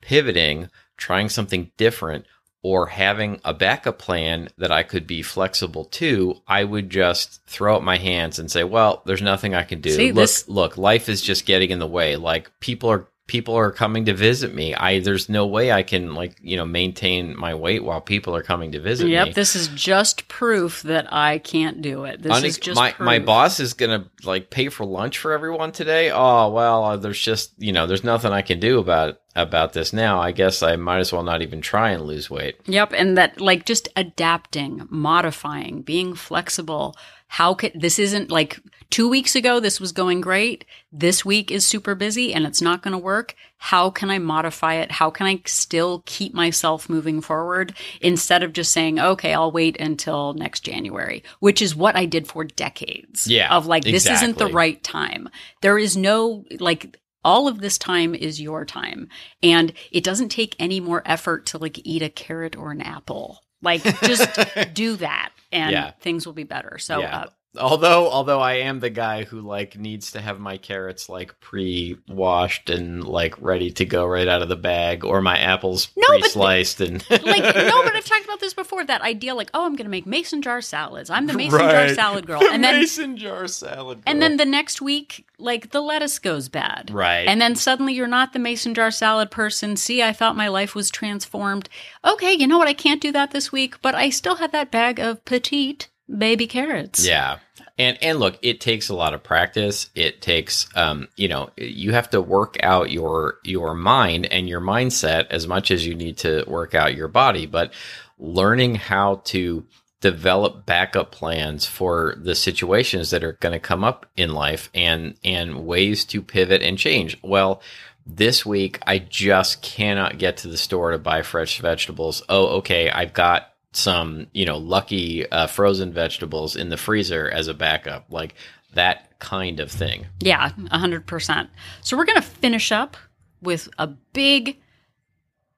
[0.00, 2.24] pivoting trying something different
[2.62, 7.76] or having a backup plan that I could be flexible to, I would just throw
[7.76, 9.90] up my hands and say, "Well, there's nothing I can do.
[9.90, 12.16] See, look, this- look, life is just getting in the way.
[12.16, 14.74] Like people are people are coming to visit me.
[14.74, 18.42] I there's no way I can like, you know, maintain my weight while people are
[18.42, 22.22] coming to visit Yep, me." Yep, this is just proof that I can't do it.
[22.22, 23.04] This Une- is just my proof.
[23.04, 26.10] my boss is gonna like pay for lunch for everyone today.
[26.12, 29.92] Oh well, uh, there's just you know there's nothing I can do about about this
[29.92, 30.20] now.
[30.20, 32.56] I guess I might as well not even try and lose weight.
[32.66, 36.96] Yep, and that like just adapting, modifying, being flexible.
[37.28, 40.64] How could this isn't like 2 weeks ago this was going great.
[40.92, 43.34] This week is super busy and it's not going to work.
[43.58, 44.92] How can I modify it?
[44.92, 49.80] How can I still keep myself moving forward instead of just saying, "Okay, I'll wait
[49.80, 53.26] until next January," which is what I did for decades.
[53.26, 55.28] Yeah, Of like this isn't the right time.
[55.62, 59.08] There is no like all of this time is your time
[59.42, 63.40] and it doesn't take any more effort to like eat a carrot or an apple
[63.60, 64.28] like just
[64.74, 65.90] do that and Yeah.
[66.00, 67.16] things will be better so Yeah.
[67.22, 71.38] uh, Although, although I am the guy who like needs to have my carrots like
[71.40, 76.06] pre-washed and like ready to go right out of the bag, or my apples No,
[76.08, 79.76] pre-sliced and like no but i've talked about this before that idea like oh i'm
[79.76, 83.16] gonna make mason jar salads i'm the mason jar salad girl The and then mason
[83.16, 84.02] jar salad.
[84.06, 88.06] and then the next week like the lettuce goes bad right, And then suddenly you're
[88.06, 89.76] not the mason jar salad person.
[89.76, 91.68] See, I thought my life was transformed.
[92.04, 92.68] Okay, you know what?
[92.68, 96.46] I can't do that this week, but I still have that bag of petite baby
[96.46, 97.06] carrots.
[97.06, 97.38] Yeah.
[97.78, 99.90] And and look, it takes a lot of practice.
[99.94, 104.60] It takes um, you know, you have to work out your your mind and your
[104.60, 107.72] mindset as much as you need to work out your body, but
[108.18, 109.66] learning how to
[110.00, 115.14] develop backup plans for the situations that are going to come up in life and
[115.24, 117.18] and ways to pivot and change.
[117.22, 117.60] Well,
[118.06, 122.22] this week I just cannot get to the store to buy fresh vegetables.
[122.28, 127.48] Oh, okay, I've got some, you know, lucky uh, frozen vegetables in the freezer as
[127.48, 128.06] a backup.
[128.10, 128.34] Like
[128.74, 130.06] that kind of thing.
[130.20, 131.48] Yeah, 100%.
[131.82, 132.96] So we're going to finish up
[133.40, 134.58] with a big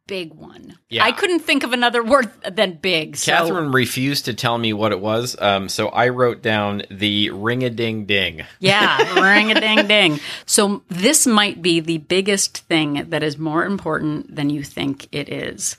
[0.09, 0.77] big one.
[0.89, 1.05] Yeah.
[1.05, 3.17] I couldn't think of another word than big.
[3.17, 3.31] So.
[3.31, 7.63] Catherine refused to tell me what it was, um, so I wrote down the ring
[7.63, 8.45] a ding ding.
[8.59, 10.19] Yeah, ring a ding ding.
[10.47, 15.29] So this might be the biggest thing that is more important than you think it
[15.29, 15.77] is.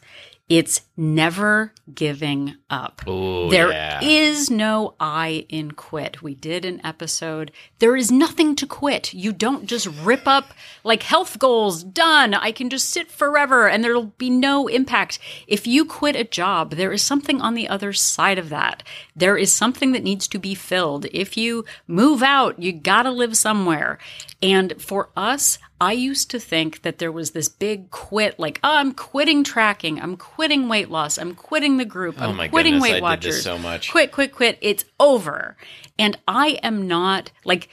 [0.49, 3.07] It's never giving up.
[3.07, 3.99] Ooh, There yeah.
[4.01, 6.23] is no I in quit.
[6.23, 7.51] We did an episode.
[7.77, 9.13] There is nothing to quit.
[9.13, 10.51] You don't just rip up
[10.83, 12.33] like health goals, done.
[12.33, 15.19] I can just sit forever and there'll be no impact.
[15.47, 18.81] If you quit a job, there is something on the other side of that.
[19.15, 21.05] There is something that needs to be filled.
[21.12, 23.99] If you move out, you gotta live somewhere.
[24.41, 28.76] And for us, I used to think that there was this big quit, like, oh,
[28.78, 32.48] I'm quitting tracking, I'm quitting weight loss, I'm quitting the group, oh I'm Oh my
[32.50, 33.44] quitting goodness, Weight I Watchers.
[33.44, 33.92] so much.
[33.92, 34.58] Quit, quit, quit.
[34.62, 35.56] It's over.
[35.98, 37.70] And I am not like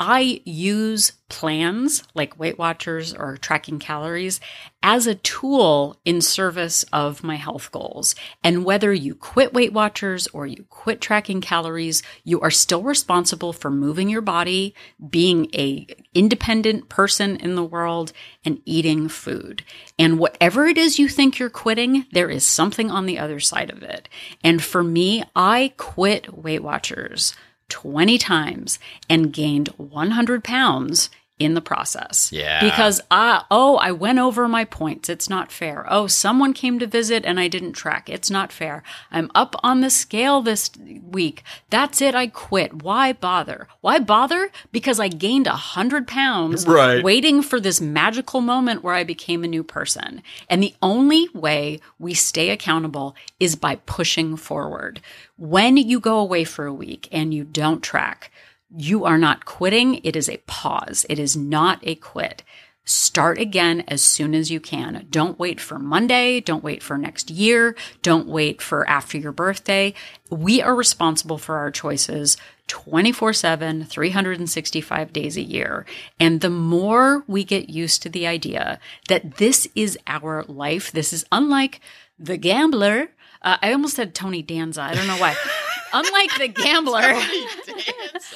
[0.00, 4.40] I use plans like Weight Watchers or tracking calories
[4.82, 8.14] as a tool in service of my health goals.
[8.42, 13.52] And whether you quit Weight Watchers or you quit tracking calories, you are still responsible
[13.52, 14.74] for moving your body,
[15.08, 18.12] being a independent person in the world
[18.44, 19.64] and eating food.
[19.98, 23.70] And whatever it is you think you're quitting, there is something on the other side
[23.70, 24.08] of it.
[24.42, 27.34] And for me, I quit Weight Watchers
[27.68, 32.30] 20 times and gained 100 pounds in the process.
[32.32, 32.60] Yeah.
[32.62, 35.08] Because ah oh, I went over my points.
[35.08, 35.84] It's not fair.
[35.88, 38.08] Oh, someone came to visit and I didn't track.
[38.08, 38.84] It's not fair.
[39.10, 40.70] I'm up on the scale this
[41.02, 41.42] week.
[41.70, 42.14] That's it.
[42.14, 42.82] I quit.
[42.84, 43.66] Why bother?
[43.80, 44.50] Why bother?
[44.70, 47.02] Because I gained a hundred pounds Right.
[47.02, 50.22] waiting for this magical moment where I became a new person.
[50.48, 55.00] And the only way we stay accountable is by pushing forward.
[55.36, 58.30] When you go away for a week and you don't track,
[58.76, 60.00] you are not quitting.
[60.04, 61.06] It is a pause.
[61.08, 62.42] It is not a quit.
[62.86, 65.06] Start again as soon as you can.
[65.08, 66.40] Don't wait for Monday.
[66.40, 67.74] Don't wait for next year.
[68.02, 69.94] Don't wait for after your birthday.
[70.28, 75.86] We are responsible for our choices 24 7, 365 days a year.
[76.20, 81.14] And the more we get used to the idea that this is our life, this
[81.14, 81.80] is unlike
[82.18, 83.08] the gambler.
[83.40, 84.82] Uh, I almost said Tony Danza.
[84.82, 85.34] I don't know why.
[85.92, 87.14] Unlike the gambler,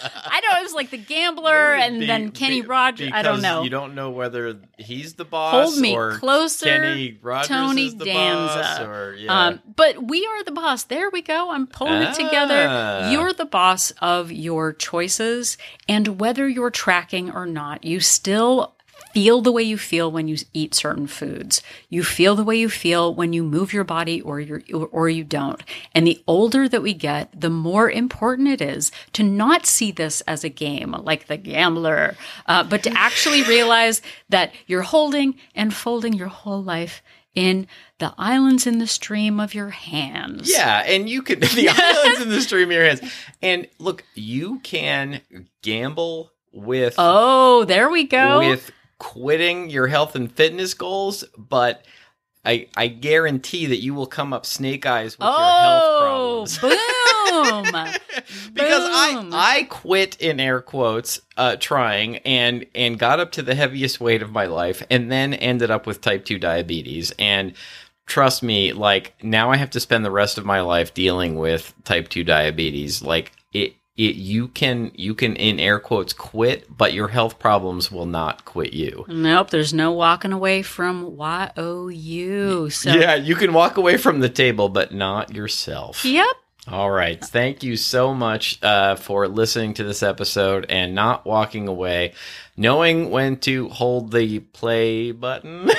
[0.25, 3.11] I know it was like the gambler and Be- then Kenny Rogers.
[3.13, 3.63] I don't know.
[3.63, 7.97] You don't know whether he's the boss Hold me or closer, Kenny Rogers Tony is
[7.97, 8.55] the Danza.
[8.55, 9.47] boss or yeah.
[9.47, 10.85] Um, but we are the boss.
[10.85, 11.51] There we go.
[11.51, 12.13] I'm pulling it Ah.
[12.13, 13.11] together.
[13.13, 15.59] You're the boss of your choices.
[15.89, 18.75] And whether you're tracking or not, you still
[19.12, 21.62] feel the way you feel when you eat certain foods.
[21.88, 24.61] You feel the way you feel when you move your body or you
[24.92, 25.62] or you don't.
[25.94, 30.21] And the older that we get, the more important it is to not see this
[30.23, 32.16] as a game like the gambler,
[32.47, 37.03] uh, but to actually realize that you're holding and folding your whole life
[37.35, 37.66] in
[37.99, 40.51] the islands in the stream of your hands.
[40.51, 43.01] Yeah, and you could the islands in the stream of your hands.
[43.42, 45.21] And look, you can
[45.62, 48.40] gamble with Oh, there we go.
[48.40, 51.85] with quitting your health and fitness goals, but
[52.45, 56.85] I I guarantee that you will come up snake eyes with oh, your health problems.
[57.43, 57.63] boom.
[58.53, 59.35] because Boom.
[59.35, 64.01] I I quit in air quotes uh, trying and and got up to the heaviest
[64.01, 67.55] weight of my life and then ended up with type 2 diabetes and
[68.07, 71.75] trust me like now I have to spend the rest of my life dealing with
[71.85, 76.95] type 2 diabetes like it it you can you can in air quotes quit but
[76.95, 79.05] your health problems will not quit you.
[79.09, 82.71] Nope, there's no walking away from Y O U.
[82.71, 86.05] So, yeah, you can walk away from the table but not yourself.
[86.05, 86.29] yep.
[86.71, 87.23] All right.
[87.25, 92.13] Thank you so much uh, for listening to this episode and not walking away.
[92.59, 95.71] Knowing when to hold the play button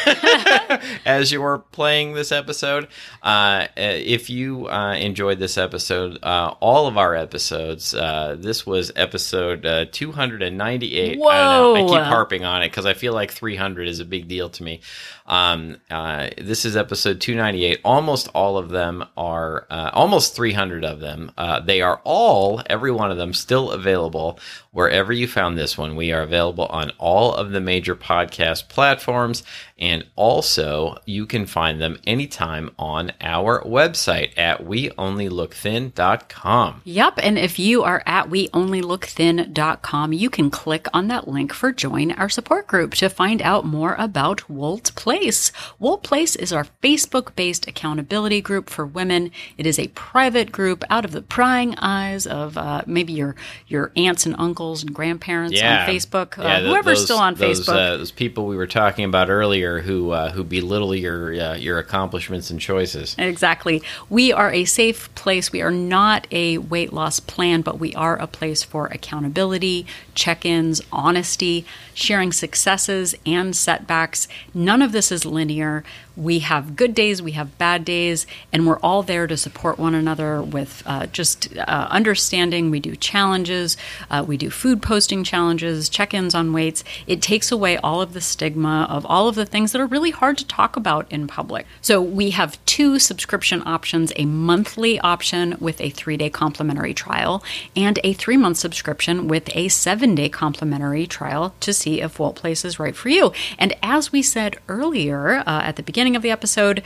[1.06, 2.88] as you're playing this episode.
[3.22, 8.94] Uh, if you uh, enjoyed this episode, uh, all of our episodes, uh, this was
[8.96, 11.20] episode uh, 298.
[11.20, 11.28] Whoa.
[11.28, 11.94] I don't know.
[11.94, 14.64] I keep harping on it because I feel like 300 is a big deal to
[14.64, 14.80] me.
[15.28, 17.82] Um, uh, this is episode 298.
[17.84, 21.32] Almost all of them are, uh, almost 300 of them.
[21.38, 24.40] Uh, they are all, every one of them, still available
[24.72, 25.96] wherever you found this one.
[25.96, 29.44] We are available on all of the major podcast platforms.
[29.78, 36.82] And also, you can find them anytime on our website at weonlylookthin.com.
[36.84, 37.14] Yep.
[37.24, 42.30] And if you are at weonlylookthin.com, you can click on that link for Join Our
[42.30, 45.52] Support Group to find out more about Wolt Place.
[45.80, 49.32] Wolt Place is our Facebook based accountability group for women.
[49.58, 53.36] It is a private group out of the prying eyes of uh, maybe your,
[53.68, 55.84] your aunts and uncles and grandparents Yeah.
[55.84, 57.74] on Facebook, uh, Yeah, whoever's those- still on those, Facebook.
[57.94, 61.80] Uh, those people we were talking about earlier who uh, who belittle your uh, your
[61.80, 63.16] accomplishments and choices.
[63.18, 63.82] Exactly.
[64.10, 65.52] We are a safe place.
[65.52, 69.86] We are not a weight loss plan, but we are a place for accountability,
[70.20, 74.28] check ins, honesty, sharing successes and setbacks.
[74.54, 75.84] None of this is linear.
[76.20, 79.96] We have good days, we have bad days, and we're all there to support one
[79.96, 82.70] another with uh, just uh, understanding.
[82.70, 83.78] We do challenges,
[84.12, 86.84] uh, we do food posting challenges, check ins on weights.
[87.08, 90.12] It takes away all of the stigma of all of the things that are really
[90.12, 91.66] hard to talk about in public.
[91.80, 97.42] So we have two subscription options a monthly option with a three day complimentary trial,
[97.78, 102.36] and a three month subscription with a seven day complimentary trial to see if Wolt
[102.36, 103.32] Place is right for you.
[103.58, 106.84] And as we said earlier uh, at the beginning of the episode,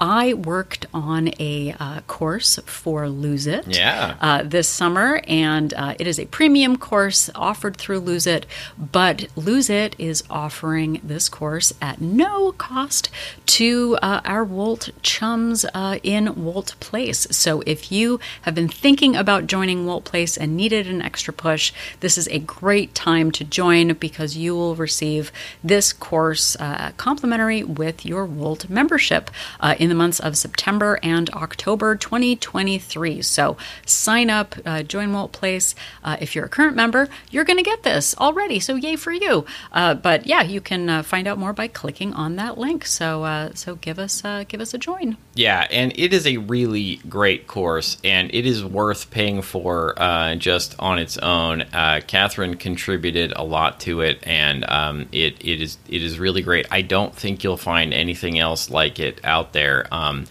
[0.00, 4.16] I worked on a uh, course for Lose It Yeah.
[4.20, 8.44] uh, this summer, and uh, it is a premium course offered through Lose It.
[8.76, 13.08] But Lose It is offering this course at no cost
[13.46, 17.26] to uh, our Wolt chums uh, in Wolt Place.
[17.30, 21.72] So if you have been thinking about joining Wolt Place and needed an extra push,
[22.00, 25.30] this is a great time to join because you will receive
[25.62, 29.30] this course uh, complimentary with your Wolt membership
[29.60, 33.20] uh, in the months of September and October 2023.
[33.20, 35.74] So sign up, uh, join Wolt Place.
[36.02, 38.58] Uh, if you're a current member, you're going to get this already.
[38.60, 39.44] So yay for you!
[39.72, 42.86] Uh, but yeah, you can uh, find out more by clicking on that link.
[42.86, 45.18] So uh, so give us uh, give us a join.
[45.34, 49.94] Yeah, and it is a really great course, and it is worth paying for
[50.38, 51.64] just on its own.
[52.06, 56.66] Catherine contributed a lot to it, and um, it it is it is really great.
[56.70, 59.73] I don't think you'll find anything else like it out there.
[59.90, 60.26] Um,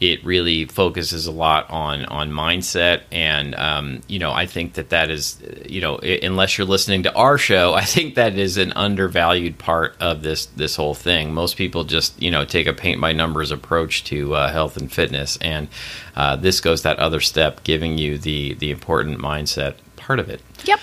[0.00, 4.88] it really focuses a lot on on mindset and um, you know i think that
[4.88, 5.38] that is
[5.68, 9.94] you know unless you're listening to our show i think that is an undervalued part
[10.00, 13.50] of this this whole thing most people just you know take a paint by numbers
[13.50, 15.68] approach to uh, health and fitness and
[16.16, 20.40] uh, this goes that other step giving you the the important mindset part of it
[20.64, 20.80] Yep.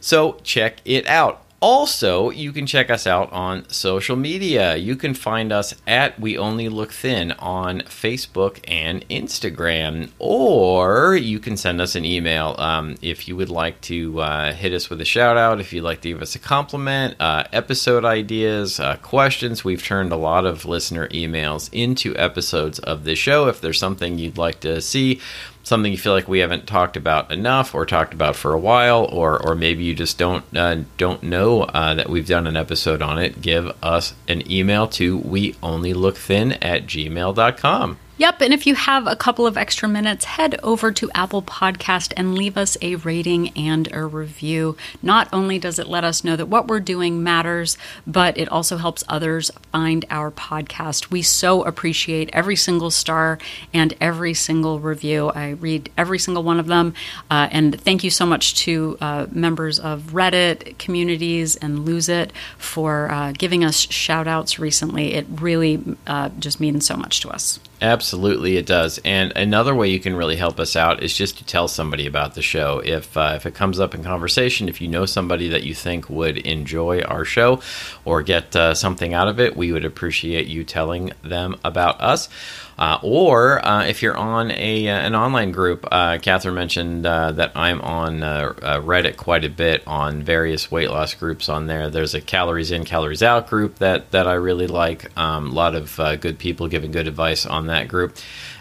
[0.00, 1.42] so check it out.
[1.60, 4.76] Also, you can check us out on social media.
[4.76, 11.38] You can find us at We Only Look Thin on Facebook and Instagram, or you
[11.38, 15.00] can send us an email um, if you would like to uh, hit us with
[15.00, 18.96] a shout out, if you'd like to give us a compliment, uh, episode ideas, uh,
[18.96, 19.64] questions.
[19.64, 23.48] We've turned a lot of listener emails into episodes of the show.
[23.48, 25.20] If there's something you'd like to see,
[25.66, 29.04] something you feel like we haven't talked about enough or talked about for a while
[29.06, 33.02] or or maybe you just don't uh, don't know uh, that we've done an episode
[33.02, 38.54] on it give us an email to we only look thin at gmail.com Yep, and
[38.54, 42.56] if you have a couple of extra minutes, head over to Apple Podcast and leave
[42.56, 44.74] us a rating and a review.
[45.02, 48.78] Not only does it let us know that what we're doing matters, but it also
[48.78, 51.10] helps others find our podcast.
[51.10, 53.38] We so appreciate every single star
[53.74, 55.28] and every single review.
[55.34, 56.94] I read every single one of them,
[57.30, 62.32] uh, and thank you so much to uh, members of Reddit communities and Lose It
[62.56, 65.12] for uh, giving us shout outs recently.
[65.12, 67.60] It really uh, just means so much to us.
[67.82, 68.98] Absolutely, it does.
[69.04, 72.34] And another way you can really help us out is just to tell somebody about
[72.34, 72.78] the show.
[72.78, 76.08] If uh, if it comes up in conversation, if you know somebody that you think
[76.08, 77.60] would enjoy our show
[78.06, 82.30] or get uh, something out of it, we would appreciate you telling them about us.
[82.78, 87.32] Uh, or uh, if you're on a uh, an online group, uh, Catherine mentioned uh,
[87.32, 88.52] that I'm on uh,
[88.84, 91.88] Reddit quite a bit on various weight loss groups on there.
[91.88, 95.16] There's a calories in, calories out group that that I really like.
[95.16, 98.16] Um, a lot of good people giving good advice on that group.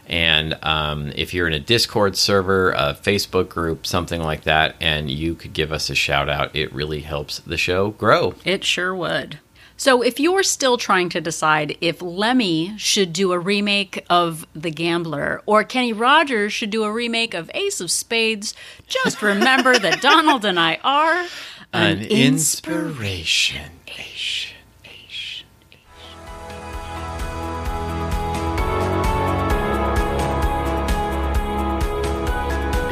[0.08, 5.10] And um, if you're in a Discord server, a Facebook group, something like that, and
[5.10, 8.36] you could give us a shout out, it really helps the show grow.
[8.46, 9.40] It sure would.
[9.78, 14.72] So, if you're still trying to decide if Lemmy should do a remake of The
[14.72, 18.54] Gambler or Kenny Rogers should do a remake of Ace of Spades,
[18.88, 21.28] just remember that Donald and I are
[21.74, 23.72] an, an inspiration.
[23.86, 24.52] inspiration.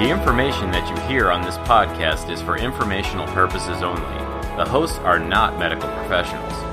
[0.03, 4.01] The information that you hear on this podcast is for informational purposes only.
[4.57, 6.72] The hosts are not medical professionals.